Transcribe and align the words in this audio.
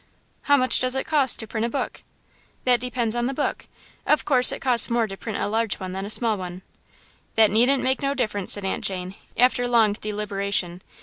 "How 0.49 0.57
much 0.57 0.79
does 0.79 0.95
it 0.95 1.03
cost 1.05 1.37
to 1.37 1.45
print 1.47 1.63
a 1.63 1.69
book?" 1.69 2.01
"That 2.63 2.79
depends 2.79 3.13
on 3.15 3.27
the 3.27 3.35
book. 3.35 3.67
Of 4.07 4.25
course 4.25 4.51
it 4.51 4.59
costs 4.59 4.89
more 4.89 5.05
to 5.05 5.15
print 5.15 5.37
a 5.37 5.45
large 5.45 5.79
one 5.79 5.91
than 5.93 6.07
a 6.07 6.09
small 6.09 6.37
one." 6.39 6.63
"That 7.35 7.51
needn't 7.51 7.83
make 7.83 8.01
no 8.01 8.15
difference," 8.15 8.53
said 8.53 8.65
Aunt 8.65 8.83
Jane, 8.83 9.13
after 9.37 9.67
long 9.67 9.93
deliberation. 9.93 10.81